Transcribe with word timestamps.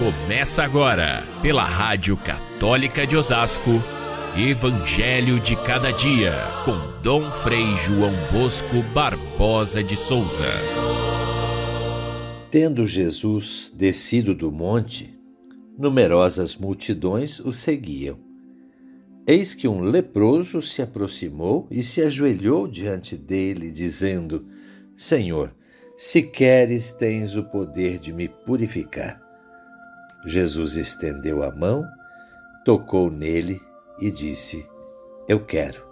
Começa 0.00 0.62
agora, 0.62 1.22
pela 1.42 1.62
Rádio 1.62 2.16
Católica 2.16 3.06
de 3.06 3.18
Osasco, 3.18 3.84
Evangelho 4.34 5.38
de 5.38 5.54
Cada 5.56 5.90
Dia, 5.90 6.36
com 6.64 7.02
Dom 7.02 7.30
Frei 7.30 7.76
João 7.76 8.14
Bosco 8.32 8.82
Barbosa 8.94 9.84
de 9.84 9.98
Souza. 9.98 10.46
Tendo 12.50 12.86
Jesus 12.86 13.70
descido 13.76 14.34
do 14.34 14.50
monte, 14.50 15.14
numerosas 15.78 16.56
multidões 16.56 17.38
o 17.38 17.52
seguiam. 17.52 18.18
Eis 19.26 19.52
que 19.52 19.68
um 19.68 19.80
leproso 19.80 20.62
se 20.62 20.80
aproximou 20.80 21.68
e 21.70 21.82
se 21.82 22.00
ajoelhou 22.00 22.66
diante 22.66 23.18
dele, 23.18 23.70
dizendo: 23.70 24.46
Senhor, 24.96 25.54
se 25.94 26.22
queres, 26.22 26.90
tens 26.90 27.36
o 27.36 27.44
poder 27.44 27.98
de 27.98 28.14
me 28.14 28.30
purificar. 28.30 29.29
Jesus 30.24 30.76
estendeu 30.76 31.42
a 31.42 31.50
mão, 31.50 31.86
tocou 32.64 33.10
nele 33.10 33.60
e 33.98 34.10
disse: 34.10 34.68
Eu 35.28 35.44
quero, 35.44 35.86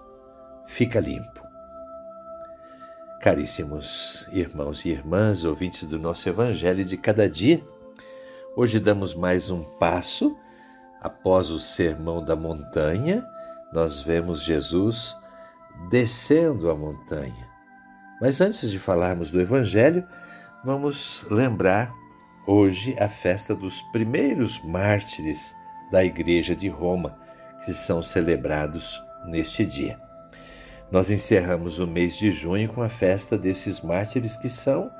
fica 0.66 1.00
limpo. 1.00 1.46
Caríssimos 3.20 4.28
irmãos 4.32 4.84
e 4.84 4.90
irmãs, 4.90 5.44
ouvintes 5.44 5.88
do 5.88 5.98
nosso 5.98 6.28
Evangelho 6.28 6.84
de 6.84 6.96
cada 6.96 7.28
dia, 7.28 7.64
hoje 8.56 8.78
damos 8.78 9.14
mais 9.14 9.50
um 9.50 9.62
passo 9.78 10.36
após 11.00 11.50
o 11.50 11.58
Sermão 11.58 12.24
da 12.24 12.36
Montanha. 12.36 13.26
Nós 13.72 14.00
vemos 14.00 14.42
Jesus 14.42 15.16
descendo 15.90 16.70
a 16.70 16.74
montanha 16.74 17.48
mas 18.20 18.40
antes 18.40 18.70
de 18.70 18.78
falarmos 18.78 19.30
do 19.30 19.40
Evangelho, 19.40 20.04
vamos 20.64 21.24
lembrar 21.30 21.94
hoje 22.48 22.96
a 22.98 23.10
festa 23.10 23.54
dos 23.54 23.82
primeiros 23.92 24.58
mártires 24.64 25.54
da 25.90 26.02
Igreja 26.02 26.56
de 26.56 26.66
Roma, 26.66 27.14
que 27.62 27.74
são 27.74 28.02
celebrados 28.02 29.04
neste 29.26 29.66
dia. 29.66 30.00
Nós 30.90 31.10
encerramos 31.10 31.78
o 31.78 31.86
mês 31.86 32.16
de 32.16 32.32
junho 32.32 32.72
com 32.72 32.80
a 32.80 32.88
festa 32.88 33.36
desses 33.36 33.82
mártires 33.82 34.34
que 34.34 34.48
são 34.48 34.90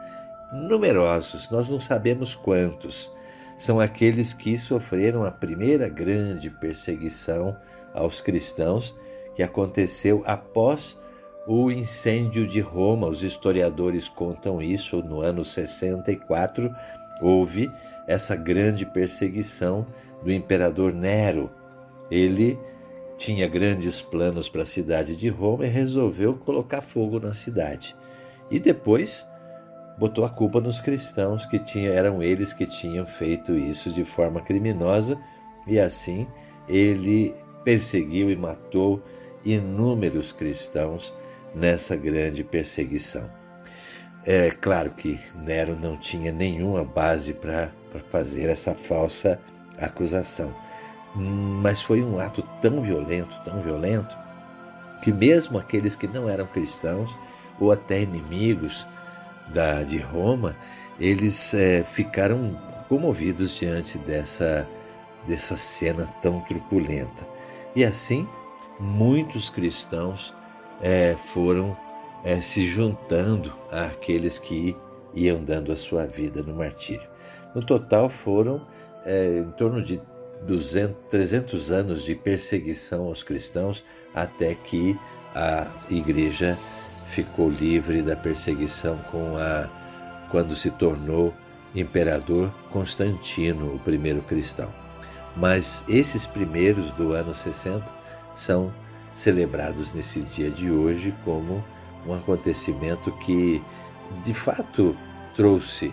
numerosos, 0.53 1.49
nós 1.49 1.71
não 1.71 1.81
sabemos 1.81 2.35
quantos. 2.35 3.11
São 3.57 3.81
aqueles 3.81 4.35
que 4.35 4.59
sofreram 4.59 5.25
a 5.25 5.31
primeira 5.31 5.89
grande 5.89 6.51
perseguição 6.51 7.57
aos 7.95 8.21
cristãos 8.21 8.95
que 9.35 9.43
aconteceu 9.43 10.23
após 10.27 10.99
o 11.47 11.71
incêndio 11.71 12.47
de 12.47 12.61
Roma. 12.61 13.07
Os 13.07 13.23
historiadores 13.23 14.07
contam 14.07 14.61
isso. 14.61 15.03
No 15.03 15.23
ano 15.23 15.45
64 15.45 16.71
houve 17.21 17.71
essa 18.07 18.35
grande 18.35 18.87
perseguição 18.87 19.87
do 20.23 20.33
imperador 20.33 20.93
Nero. 20.93 21.51
Ele 22.11 22.59
tinha 23.17 23.49
grandes 23.49 24.01
planos 24.01 24.49
para 24.49 24.63
a 24.63 24.67
cidade 24.67 25.17
de 25.17 25.29
Roma 25.29 25.67
e 25.67 25.69
resolveu 25.69 26.35
colocar 26.35 26.81
fogo 26.81 27.19
na 27.19 27.35
cidade. 27.35 27.95
E 28.51 28.59
depois 28.59 29.27
botou 29.99 30.25
a 30.25 30.31
culpa 30.31 30.61
nos 30.61 30.81
cristãos 30.81 31.45
que 31.45 31.59
tinham, 31.59 31.93
eram 31.93 32.23
eles 32.23 32.53
que 32.53 32.65
tinham 32.65 33.05
feito 33.05 33.57
isso 33.57 33.91
de 33.91 34.05
forma 34.05 34.41
criminosa 34.41 35.19
e 35.67 35.79
assim 35.79 36.27
ele 36.69 37.35
perseguiu 37.65 38.31
e 38.31 38.37
matou 38.37 39.03
inúmeros 39.45 40.33
cristãos 40.33 41.15
nessa 41.55 41.97
grande 41.97 42.45
perseguição. 42.45 43.38
É 44.25 44.51
claro 44.51 44.91
que 44.91 45.19
Nero 45.35 45.77
não 45.79 45.97
tinha 45.97 46.31
nenhuma 46.33 46.85
base 46.85 47.33
para 47.33 47.71
fazer 48.11 48.49
essa 48.49 48.75
falsa 48.75 49.41
acusação, 49.79 50.55
mas 51.15 51.81
foi 51.81 52.03
um 52.03 52.19
ato 52.19 52.43
tão 52.61 52.83
violento, 52.83 53.35
tão 53.45 53.63
violento, 53.63 54.17
que 55.03 55.13
mesmo 55.13 55.59
aqueles 55.59 55.97
que 55.97 56.07
não 56.07 56.29
eram 56.29 56.47
cristãos 56.47 57.17
ou 57.61 57.73
até 57.73 58.03
inimigos 58.03 58.87
da, 59.49 59.83
de 59.83 59.99
Roma, 59.99 60.57
eles 60.99 61.55
é, 61.55 61.83
ficaram 61.85 62.61
comovidos 62.89 63.55
diante 63.55 63.99
dessa, 63.99 64.69
dessa 65.27 65.57
cena 65.57 66.07
tão 66.21 66.41
truculenta. 66.41 67.27
E 67.75 67.85
assim, 67.85 68.29
muitos 68.79 69.49
cristãos 69.49 70.35
é, 70.81 71.17
foram 71.33 71.77
é, 72.25 72.41
se 72.41 72.67
juntando 72.67 73.53
àqueles 73.71 74.39
que 74.39 74.77
iam 75.15 75.43
dando 75.43 75.73
a 75.73 75.77
sua 75.77 76.07
vida 76.07 76.43
no 76.43 76.55
martírio. 76.55 77.09
No 77.55 77.65
total 77.65 78.09
foram 78.09 78.67
é, 79.05 79.39
em 79.39 79.51
torno 79.53 79.83
de 79.83 80.01
200, 80.43 80.97
300 81.11 81.73
anos 81.73 82.05
de 82.05 82.15
perseguição 82.15 83.07
aos 83.07 83.23
cristãos 83.23 83.85
até 84.15 84.55
que 84.55 84.99
a 85.35 85.67
igreja 85.91 86.59
ficou 87.07 87.49
livre 87.49 88.03
da 88.03 88.17
perseguição 88.17 88.97
com 89.11 89.37
a 89.37 89.69
quando 90.31 90.55
se 90.55 90.71
tornou 90.71 91.33
imperador 91.75 92.53
Constantino, 92.71 93.75
o 93.75 93.79
primeiro 93.79 94.21
cristão. 94.23 94.69
Mas 95.37 95.83
esses 95.89 96.27
primeiros 96.27 96.91
do 96.93 97.13
ano 97.13 97.35
60 97.35 97.85
são 98.35 98.73
celebrados 99.15 99.93
nesse 99.93 100.21
dia 100.23 100.51
de 100.51 100.71
hoje 100.71 101.15
como 101.25 101.65
um 102.07 102.15
acontecimento 102.15 103.11
que, 103.13 103.63
de 104.23 104.35
fato, 104.35 104.97
trouxe 105.35 105.93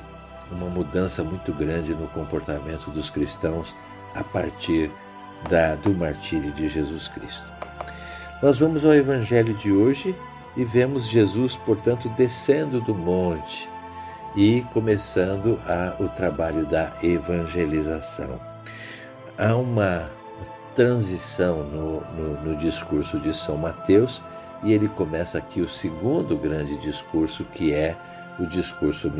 uma 0.52 0.68
mudança 0.68 1.24
muito 1.24 1.52
grande 1.54 1.94
no 1.94 2.08
comportamento 2.08 2.92
dos 2.92 3.10
cristãos 3.10 3.76
a 4.14 4.24
partir 4.24 4.92
da, 5.50 5.76
do 5.76 5.94
martírio 5.94 6.52
de 6.52 6.68
Jesus 6.68 7.08
Cristo. 7.08 7.44
Nós 8.42 8.60
vamos 8.60 8.86
ao 8.86 8.94
Evangelho 8.94 9.54
de 9.54 9.72
hoje 9.72 10.16
e 10.56 10.64
vemos 10.64 11.08
Jesus, 11.08 11.56
portanto, 11.56 12.10
descendo 12.10 12.80
do 12.82 12.94
monte 12.94 13.70
e 14.36 14.62
começando 14.74 15.60
a, 15.66 16.02
o 16.02 16.10
trabalho 16.10 16.66
da 16.66 16.94
evangelização. 17.02 18.40
Há 19.38 19.56
uma 19.56 20.10
transição 20.74 21.64
no, 21.64 22.02
no, 22.02 22.42
no 22.42 22.58
discurso 22.58 23.18
de 23.20 23.34
São 23.34 23.58
Mateus 23.58 24.22
e 24.64 24.74
ele 24.74 24.88
começa 24.88 25.38
aqui 25.38 25.62
o 25.62 25.70
segundo 25.70 26.38
grande 26.38 26.78
discurso, 26.78 27.44
que 27.46 27.74
é 27.74 27.96
o 28.40 28.46
discurso 28.46 29.12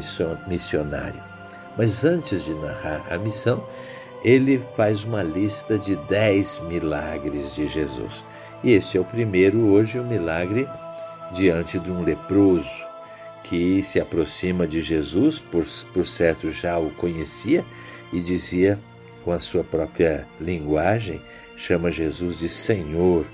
missionário. 0.48 1.22
Mas 1.78 2.04
antes 2.04 2.44
de 2.44 2.54
narrar 2.56 3.06
a 3.12 3.18
missão, 3.18 3.64
ele 4.24 4.64
faz 4.76 5.04
uma 5.04 5.22
lista 5.22 5.78
de 5.78 5.96
dez 5.96 6.60
milagres 6.68 7.54
de 7.54 7.68
Jesus. 7.68 8.26
E 8.64 8.72
esse 8.72 8.98
é 8.98 9.02
o 9.02 9.06
primeiro 9.06 9.68
hoje, 9.68 10.00
o 10.00 10.02
um 10.02 10.08
milagre 10.08 10.68
diante 11.34 11.78
de 11.80 11.92
um 11.92 12.04
leproso 12.04 12.86
que 13.44 13.84
se 13.84 14.00
aproxima 14.00 14.66
de 14.68 14.82
Jesus, 14.82 15.40
por, 15.40 15.64
por 15.94 16.08
certo 16.08 16.50
já 16.50 16.80
o 16.80 16.90
conhecia, 16.92 17.64
e 18.12 18.20
dizia 18.20 18.80
com 19.24 19.32
a 19.32 19.40
sua 19.40 19.64
própria 19.64 20.28
linguagem: 20.40 21.22
chama 21.56 21.92
Jesus 21.92 22.40
de 22.40 22.50
Senhor, 22.50 23.26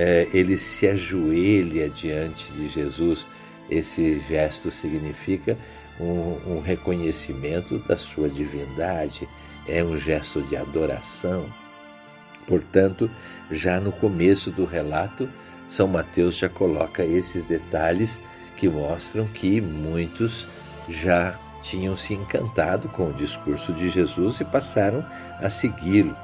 é, 0.00 0.28
ele 0.32 0.56
se 0.56 0.86
ajoelha 0.86 1.88
diante 1.88 2.52
de 2.52 2.68
Jesus. 2.68 3.26
Esse 3.68 4.20
gesto 4.20 4.70
significa 4.70 5.58
um, 5.98 6.54
um 6.54 6.60
reconhecimento 6.60 7.80
da 7.80 7.96
sua 7.96 8.28
divindade, 8.28 9.28
é 9.66 9.82
um 9.82 9.96
gesto 9.96 10.40
de 10.40 10.56
adoração. 10.56 11.52
Portanto, 12.46 13.10
já 13.50 13.80
no 13.80 13.90
começo 13.90 14.52
do 14.52 14.64
relato, 14.64 15.28
São 15.66 15.88
Mateus 15.88 16.36
já 16.36 16.48
coloca 16.48 17.04
esses 17.04 17.42
detalhes 17.42 18.20
que 18.56 18.68
mostram 18.68 19.26
que 19.26 19.60
muitos 19.60 20.46
já 20.88 21.36
tinham 21.60 21.96
se 21.96 22.14
encantado 22.14 22.88
com 22.88 23.10
o 23.10 23.12
discurso 23.12 23.72
de 23.72 23.90
Jesus 23.90 24.38
e 24.38 24.44
passaram 24.44 25.04
a 25.40 25.50
segui-lo. 25.50 26.16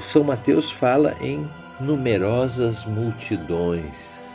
São 0.00 0.24
Mateus 0.24 0.70
fala 0.70 1.14
em 1.20 1.46
numerosas 1.80 2.86
multidões. 2.86 4.34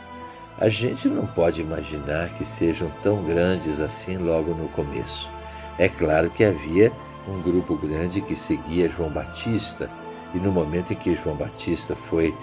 A 0.58 0.68
gente 0.68 1.08
não 1.08 1.26
pode 1.26 1.60
imaginar 1.60 2.28
que 2.34 2.44
sejam 2.44 2.88
tão 3.02 3.24
grandes 3.24 3.80
assim 3.80 4.16
logo 4.16 4.54
no 4.54 4.68
começo. 4.68 5.28
É 5.76 5.88
claro 5.88 6.30
que 6.30 6.44
havia 6.44 6.92
um 7.26 7.40
grupo 7.40 7.76
grande 7.76 8.20
que 8.20 8.36
seguia 8.36 8.88
João 8.88 9.10
Batista, 9.10 9.90
e 10.32 10.38
no 10.38 10.52
momento 10.52 10.92
em 10.92 10.96
que 10.96 11.16
João 11.16 11.34
Batista 11.34 11.96
foi 11.96 12.34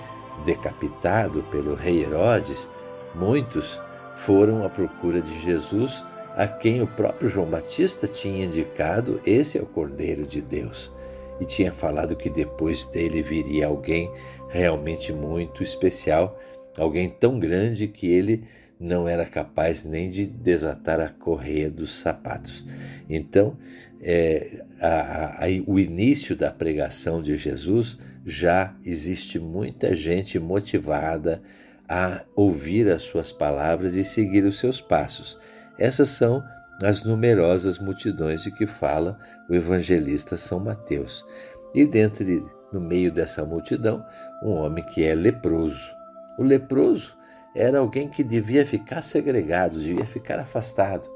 decapitado 0.45 1.43
pelo 1.43 1.75
rei 1.75 2.03
Herodes, 2.03 2.69
muitos 3.15 3.81
foram 4.15 4.65
à 4.65 4.69
procura 4.69 5.21
de 5.21 5.39
Jesus, 5.39 6.03
a 6.35 6.45
quem 6.45 6.81
o 6.81 6.87
próprio 6.87 7.29
João 7.29 7.47
Batista 7.47 8.05
tinha 8.07 8.45
indicado: 8.45 9.21
esse 9.25 9.57
é 9.57 9.61
o 9.61 9.65
Cordeiro 9.65 10.25
de 10.25 10.41
Deus 10.41 10.91
e 11.39 11.45
tinha 11.45 11.71
falado 11.71 12.15
que 12.15 12.29
depois 12.29 12.85
dele 12.85 13.21
viria 13.21 13.67
alguém 13.67 14.11
realmente 14.49 15.13
muito 15.13 15.63
especial, 15.63 16.37
alguém 16.77 17.09
tão 17.09 17.39
grande 17.39 17.87
que 17.87 18.07
ele 18.07 18.43
não 18.79 19.07
era 19.07 19.25
capaz 19.25 19.83
nem 19.83 20.09
de 20.09 20.25
desatar 20.25 20.99
a 20.99 21.09
correia 21.09 21.69
dos 21.69 21.99
sapatos. 21.99 22.65
Então, 23.09 23.57
é, 24.01 24.63
a, 24.79 25.45
a, 25.45 25.47
o 25.67 25.77
início 25.77 26.35
da 26.35 26.51
pregação 26.51 27.21
de 27.21 27.35
Jesus 27.35 27.97
já 28.25 28.73
existe 28.85 29.37
muita 29.39 29.95
gente 29.95 30.39
motivada 30.39 31.41
a 31.87 32.23
ouvir 32.35 32.89
as 32.89 33.01
suas 33.01 33.31
palavras 33.31 33.95
e 33.95 34.05
seguir 34.05 34.45
os 34.45 34.59
seus 34.59 34.79
passos. 34.79 35.37
Essas 35.77 36.09
são 36.09 36.43
as 36.81 37.03
numerosas 37.03 37.77
multidões 37.77 38.43
de 38.43 38.51
que 38.51 38.65
fala 38.65 39.19
o 39.49 39.55
evangelista 39.55 40.37
São 40.37 40.59
Mateus. 40.59 41.25
E 41.73 41.85
dentre 41.85 42.43
no 42.71 42.79
meio 42.79 43.11
dessa 43.11 43.45
multidão, 43.45 44.05
um 44.43 44.51
homem 44.51 44.83
que 44.83 45.03
é 45.03 45.13
leproso. 45.13 45.95
O 46.37 46.43
leproso 46.43 47.17
era 47.55 47.79
alguém 47.79 48.09
que 48.09 48.23
devia 48.23 48.65
ficar 48.65 49.01
segregado, 49.01 49.79
devia 49.79 50.05
ficar 50.05 50.39
afastado. 50.39 51.09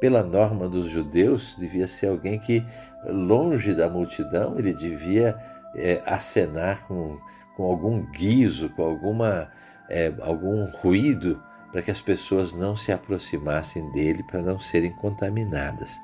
Pela 0.00 0.22
norma 0.22 0.68
dos 0.68 0.88
judeus, 0.88 1.56
devia 1.58 1.86
ser 1.86 2.06
alguém 2.06 2.38
que, 2.38 2.64
longe 3.04 3.74
da 3.74 3.88
multidão, 3.88 4.58
ele 4.58 4.72
devia 4.72 5.36
é, 5.74 6.00
acenar 6.06 6.86
com, 6.86 7.18
com 7.56 7.64
algum 7.64 8.00
guiso, 8.10 8.70
com 8.70 8.82
alguma, 8.82 9.50
é, 9.90 10.12
algum 10.20 10.64
ruído, 10.64 11.42
para 11.70 11.82
que 11.82 11.90
as 11.90 12.00
pessoas 12.00 12.52
não 12.52 12.74
se 12.74 12.90
aproximassem 12.92 13.92
dele, 13.92 14.22
para 14.22 14.40
não 14.40 14.58
serem 14.58 14.92
contaminadas. 14.92 15.98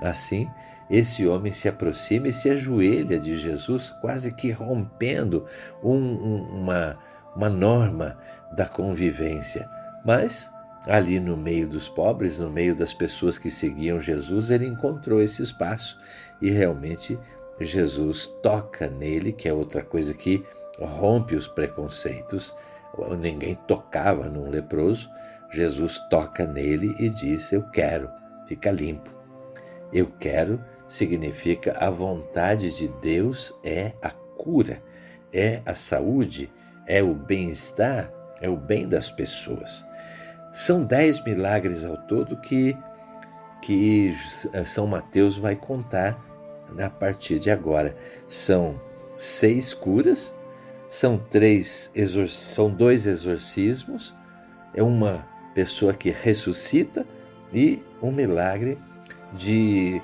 Assim, 0.00 0.50
esse 0.88 1.26
homem 1.26 1.52
se 1.52 1.68
aproxima 1.68 2.28
e 2.28 2.32
se 2.32 2.48
ajoelha 2.48 3.18
de 3.18 3.36
Jesus, 3.36 3.90
quase 4.00 4.32
que 4.32 4.50
rompendo 4.50 5.46
um, 5.82 5.96
um, 5.96 6.42
uma, 6.60 6.98
uma 7.34 7.48
norma 7.48 8.16
da 8.52 8.66
convivência. 8.66 9.68
Mas, 10.04 10.50
ali 10.86 11.18
no 11.18 11.36
meio 11.36 11.68
dos 11.68 11.88
pobres, 11.88 12.38
no 12.38 12.48
meio 12.48 12.74
das 12.74 12.94
pessoas 12.94 13.38
que 13.38 13.50
seguiam 13.50 14.00
Jesus, 14.00 14.50
ele 14.50 14.66
encontrou 14.66 15.20
esse 15.20 15.42
espaço 15.42 15.98
e 16.40 16.50
realmente 16.50 17.18
Jesus 17.60 18.28
toca 18.42 18.88
nele, 18.88 19.32
que 19.32 19.48
é 19.48 19.52
outra 19.52 19.82
coisa 19.82 20.14
que 20.14 20.44
rompe 20.78 21.34
os 21.34 21.48
preconceitos. 21.48 22.54
Ninguém 23.18 23.54
tocava 23.66 24.28
num 24.28 24.48
leproso. 24.48 25.10
Jesus 25.50 25.98
toca 26.10 26.46
nele 26.46 26.94
e 26.98 27.08
diz: 27.08 27.52
Eu 27.52 27.62
quero, 27.70 28.10
fica 28.46 28.70
limpo. 28.70 29.10
Eu 29.92 30.06
quero 30.18 30.60
significa 30.86 31.76
a 31.78 31.90
vontade 31.90 32.76
de 32.76 32.88
Deus 32.88 33.54
é 33.64 33.92
a 34.02 34.10
cura, 34.10 34.82
é 35.32 35.60
a 35.66 35.74
saúde, 35.74 36.52
é 36.86 37.02
o 37.02 37.14
bem-estar, 37.14 38.12
é 38.40 38.48
o 38.48 38.56
bem 38.56 38.88
das 38.88 39.10
pessoas. 39.10 39.84
São 40.52 40.84
dez 40.84 41.22
milagres 41.22 41.84
ao 41.84 41.96
todo 41.96 42.36
que, 42.36 42.76
que 43.60 44.14
São 44.64 44.86
Mateus 44.86 45.36
vai 45.36 45.56
contar 45.56 46.18
a 46.78 46.88
partir 46.88 47.38
de 47.38 47.50
agora. 47.50 47.96
São 48.28 48.80
seis 49.16 49.74
curas, 49.74 50.34
são 50.88 51.18
três 51.18 51.90
são 52.28 52.70
dois 52.70 53.06
exorcismos, 53.06 54.14
é 54.74 54.82
uma 54.82 55.26
pessoa 55.54 55.92
que 55.92 56.10
ressuscita 56.10 57.06
e 57.52 57.82
um 58.02 58.12
milagre 58.12 58.78
de 59.32 60.00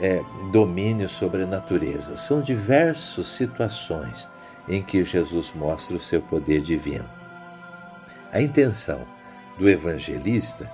é, 0.00 0.22
domínio 0.50 1.08
sobre 1.08 1.42
a 1.42 1.46
natureza. 1.46 2.16
São 2.16 2.40
diversas 2.40 3.26
situações 3.26 4.28
em 4.68 4.82
que 4.82 5.04
Jesus 5.04 5.52
mostra 5.54 5.96
o 5.96 6.00
seu 6.00 6.22
poder 6.22 6.62
divino. 6.62 7.08
A 8.32 8.40
intenção 8.40 9.06
do 9.58 9.68
evangelista 9.68 10.70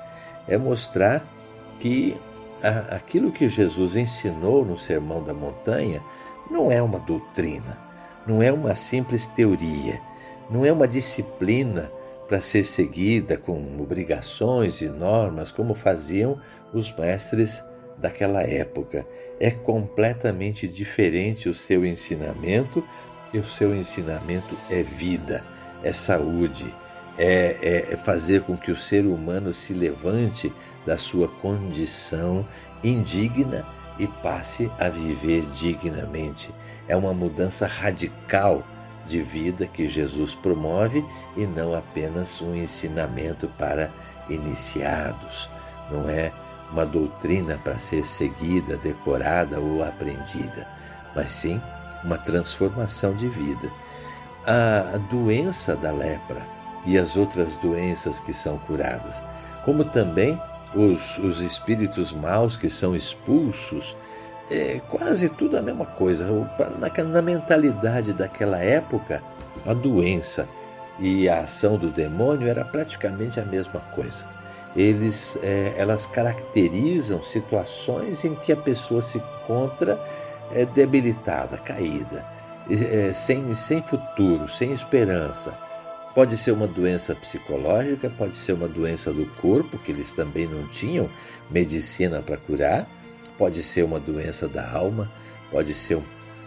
é 0.46 0.56
mostrar 0.56 1.24
que 1.80 2.16
a, 2.62 2.96
aquilo 2.96 3.32
que 3.32 3.48
Jesus 3.48 3.96
ensinou 3.96 4.64
no 4.64 4.78
Sermão 4.78 5.22
da 5.22 5.34
Montanha 5.34 6.02
não 6.50 6.70
é 6.70 6.80
uma 6.80 7.00
doutrina, 7.00 7.78
não 8.26 8.42
é 8.42 8.52
uma 8.52 8.74
simples 8.74 9.26
teoria, 9.26 10.00
não 10.50 10.64
é 10.64 10.72
uma 10.72 10.86
disciplina 10.86 11.90
para 12.28 12.40
ser 12.40 12.64
seguida 12.64 13.36
com 13.36 13.80
obrigações 13.80 14.80
e 14.80 14.88
normas 14.88 15.50
como 15.50 15.74
faziam 15.74 16.40
os 16.72 16.94
mestres 16.96 17.64
daquela 17.98 18.42
época. 18.42 19.06
É 19.40 19.50
completamente 19.50 20.68
diferente 20.68 21.48
o 21.48 21.54
seu 21.54 21.84
ensinamento, 21.84 22.84
e 23.32 23.38
o 23.38 23.44
seu 23.44 23.74
ensinamento 23.74 24.56
é 24.70 24.82
vida, 24.82 25.44
é 25.82 25.92
saúde, 25.92 26.74
é, 27.18 27.56
é, 27.62 27.92
é 27.92 27.96
fazer 27.96 28.42
com 28.42 28.56
que 28.56 28.70
o 28.70 28.76
ser 28.76 29.04
humano 29.04 29.52
se 29.52 29.72
levante 29.72 30.52
da 30.86 30.96
sua 30.96 31.28
condição 31.28 32.46
indigna 32.82 33.66
e 33.98 34.06
passe 34.06 34.70
a 34.78 34.88
viver 34.88 35.42
dignamente. 35.54 36.50
É 36.86 36.94
uma 36.96 37.12
mudança 37.12 37.66
radical 37.66 38.62
de 39.06 39.20
vida 39.22 39.66
que 39.66 39.86
Jesus 39.86 40.34
promove 40.34 41.04
e 41.36 41.46
não 41.46 41.74
apenas 41.74 42.40
um 42.40 42.54
ensinamento 42.54 43.48
para 43.58 43.90
iniciados. 44.28 45.48
Não 45.90 46.08
é 46.08 46.32
uma 46.70 46.84
doutrina 46.84 47.58
para 47.62 47.78
ser 47.78 48.04
seguida, 48.04 48.76
decorada 48.76 49.60
ou 49.60 49.82
aprendida, 49.82 50.66
mas 51.14 51.30
sim 51.30 51.60
uma 52.04 52.18
transformação 52.18 53.14
de 53.14 53.28
vida. 53.28 53.70
A 54.46 54.98
doença 55.10 55.76
da 55.76 55.90
lepra 55.90 56.46
e 56.86 56.96
as 56.98 57.16
outras 57.16 57.56
doenças 57.56 58.20
que 58.20 58.32
são 58.32 58.58
curadas, 58.58 59.24
como 59.64 59.84
também 59.84 60.40
os, 60.74 61.18
os 61.18 61.40
espíritos 61.40 62.12
maus 62.12 62.56
que 62.56 62.68
são 62.68 62.94
expulsos, 62.94 63.96
é 64.48 64.80
quase 64.88 65.28
tudo 65.28 65.58
a 65.58 65.62
mesma 65.62 65.86
coisa. 65.86 66.26
Na, 66.78 67.04
na 67.04 67.22
mentalidade 67.22 68.12
daquela 68.12 68.58
época, 68.58 69.20
a 69.66 69.74
doença 69.74 70.48
e 71.00 71.28
a 71.28 71.40
ação 71.40 71.76
do 71.76 71.90
demônio 71.90 72.48
era 72.48 72.64
praticamente 72.64 73.40
a 73.40 73.44
mesma 73.44 73.80
coisa 73.94 74.35
eles, 74.76 75.38
é, 75.42 75.74
elas 75.76 76.06
caracterizam 76.06 77.20
situações 77.22 78.24
em 78.24 78.34
que 78.34 78.52
a 78.52 78.56
pessoa 78.56 79.00
se 79.00 79.18
encontra 79.18 79.98
é, 80.52 80.66
debilitada, 80.66 81.56
caída, 81.56 82.26
é, 82.70 83.12
sem, 83.14 83.52
sem 83.54 83.80
futuro, 83.80 84.48
sem 84.48 84.72
esperança. 84.72 85.56
Pode 86.14 86.36
ser 86.36 86.52
uma 86.52 86.66
doença 86.66 87.14
psicológica, 87.14 88.10
pode 88.10 88.36
ser 88.36 88.52
uma 88.52 88.68
doença 88.68 89.12
do 89.12 89.26
corpo, 89.40 89.78
que 89.78 89.92
eles 89.92 90.12
também 90.12 90.46
não 90.46 90.66
tinham 90.68 91.10
medicina 91.50 92.20
para 92.20 92.36
curar, 92.36 92.88
pode 93.38 93.62
ser 93.62 93.82
uma 93.82 94.00
doença 94.00 94.48
da 94.48 94.70
alma, 94.70 95.10
pode 95.50 95.74
ser 95.74 95.96
um, 95.96 96.02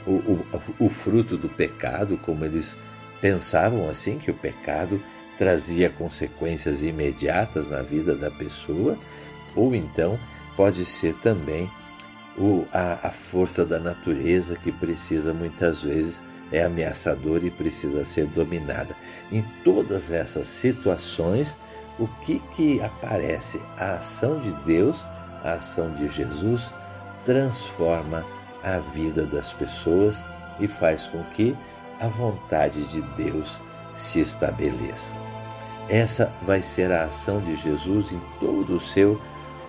o, 0.07 0.11
o, 0.11 0.85
o 0.85 0.89
fruto 0.89 1.37
do 1.37 1.49
pecado, 1.49 2.17
como 2.17 2.45
eles 2.45 2.77
pensavam 3.21 3.87
assim, 3.89 4.17
que 4.17 4.31
o 4.31 4.33
pecado 4.33 5.01
trazia 5.39 5.89
consequências 5.89 6.83
imediatas 6.83 7.69
na 7.69 7.81
vida 7.81 8.13
da 8.13 8.29
pessoa, 8.29 8.97
ou 9.55 9.73
então 9.73 10.19
pode 10.57 10.83
ser 10.83 11.13
também 11.15 11.71
o, 12.37 12.65
a, 12.73 13.07
a 13.07 13.09
força 13.09 13.65
da 13.65 13.79
natureza 13.79 14.57
que 14.57 14.69
precisa 14.69 15.33
muitas 15.33 15.81
vezes 15.81 16.21
é 16.51 16.61
ameaçadora 16.61 17.45
e 17.45 17.51
precisa 17.51 18.03
ser 18.03 18.27
dominada. 18.27 18.97
Em 19.31 19.41
todas 19.63 20.11
essas 20.11 20.47
situações, 20.47 21.57
o 21.97 22.07
que, 22.21 22.39
que 22.53 22.81
aparece? 22.81 23.61
A 23.77 23.93
ação 23.93 24.41
de 24.41 24.51
Deus, 24.65 25.05
a 25.41 25.53
ação 25.53 25.93
de 25.95 26.09
Jesus, 26.09 26.69
transforma 27.23 28.25
a 28.61 28.79
vida 28.79 29.25
das 29.25 29.53
pessoas 29.53 30.25
e 30.59 30.67
faz 30.67 31.07
com 31.07 31.23
que 31.23 31.55
a 32.01 32.07
vontade 32.07 32.85
de 32.87 33.01
Deus 33.15 33.61
se 33.95 34.19
estabeleça. 34.19 35.28
Essa 35.89 36.31
vai 36.45 36.61
ser 36.61 36.91
a 36.91 37.05
ação 37.05 37.41
de 37.41 37.55
Jesus 37.55 38.13
em 38.13 38.21
todo 38.39 38.75
o 38.75 38.79
seu 38.79 39.19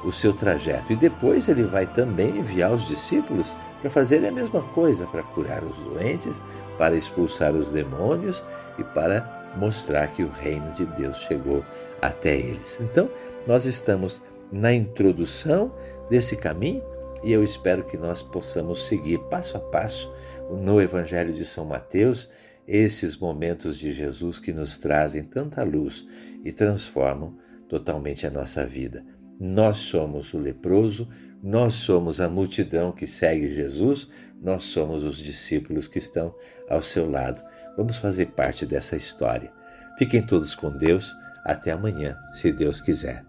o 0.05 0.11
seu 0.11 0.33
trajeto. 0.33 0.93
E 0.93 0.97
depois 0.97 1.49
ele 1.49 1.65
vai 1.65 1.87
também 1.87 2.39
enviar 2.39 2.73
os 2.73 2.87
discípulos 2.87 3.55
para 3.81 3.91
fazerem 3.91 4.29
a 4.29 4.33
mesma 4.33 4.63
coisa, 4.63 5.07
para 5.07 5.23
curar 5.23 5.63
os 5.63 5.77
doentes, 5.77 6.41
para 6.79 6.97
expulsar 6.97 7.55
os 7.55 7.71
demônios 7.71 8.43
e 8.79 8.85
para 8.85 9.45
mostrar 9.57 10.07
que 10.09 10.23
o 10.23 10.31
reino 10.31 10.71
de 10.73 10.87
Deus 10.87 11.19
chegou 11.19 11.65
até 12.01 12.37
eles. 12.37 12.81
Então, 12.81 13.11
nós 13.47 13.65
estamos 13.65 14.23
na 14.51 14.73
introdução 14.73 15.73
desse 16.09 16.37
caminho 16.37 16.83
e 17.23 17.33
eu 17.33 17.45
espero 17.45 17.85
que 17.85 17.97
nós 17.97 18.23
possamos 18.23 18.87
seguir 18.87 19.19
passo 19.31 19.57
a 19.57 19.61
passo 19.61 20.11
no 20.51 20.81
Evangelho 20.81 21.33
de 21.33 21.45
São 21.45 21.65
Mateus 21.65 22.29
esses 22.71 23.17
momentos 23.17 23.77
de 23.77 23.93
Jesus 23.93 24.39
que 24.39 24.53
nos 24.53 24.79
trazem 24.79 25.25
tanta 25.25 25.65
luz 25.65 26.07
e 26.45 26.53
transformam 26.53 27.37
totalmente 27.69 28.27
a 28.27 28.31
nossa 28.31 28.65
vida. 28.65 29.05
Nós 29.41 29.79
somos 29.79 30.33
o 30.33 30.39
leproso, 30.39 31.09
nós 31.43 31.75
somos 31.75 32.21
a 32.21 32.29
multidão 32.29 32.93
que 32.93 33.07
segue 33.07 33.53
Jesus, 33.53 34.09
nós 34.41 34.65
somos 34.65 35.03
os 35.03 35.19
discípulos 35.19 35.89
que 35.89 35.99
estão 35.99 36.33
ao 36.69 36.81
seu 36.81 37.11
lado. 37.11 37.43
Vamos 37.77 37.97
fazer 37.97 38.27
parte 38.27 38.65
dessa 38.65 38.97
história. 38.97 39.53
Fiquem 39.99 40.25
todos 40.25 40.55
com 40.55 40.71
Deus. 40.71 41.13
Até 41.45 41.73
amanhã, 41.73 42.17
se 42.33 42.53
Deus 42.53 42.81
quiser. 42.81 43.25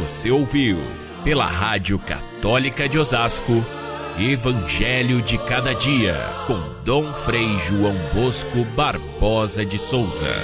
Você 0.00 0.30
ouviu 0.30 0.76
pela 1.24 1.46
Rádio 1.46 1.98
Católica 1.98 2.88
de 2.88 2.96
Osasco 2.96 3.64
Evangelho 4.20 5.22
de 5.22 5.38
Cada 5.38 5.72
Dia 5.72 6.16
com 6.44 6.58
Dom 6.84 7.04
Frei 7.12 7.56
João 7.58 7.94
Bosco 8.12 8.64
Barbosa 8.74 9.64
de 9.64 9.78
Souza. 9.78 10.34